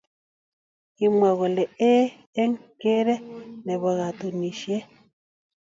[0.95, 2.09] Kimwa kole eeh
[2.41, 3.23] eng geree
[3.65, 4.77] ne bo katunishe.